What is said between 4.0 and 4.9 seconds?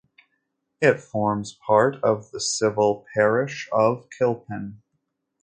Kilpin.